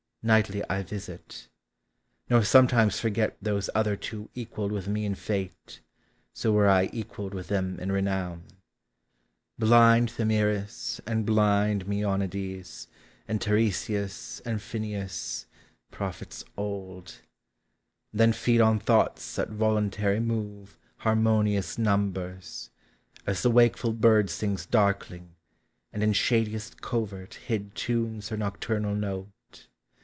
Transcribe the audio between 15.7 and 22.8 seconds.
prophets old: Then feed on thoughts that voluntary move Harmonious numbers;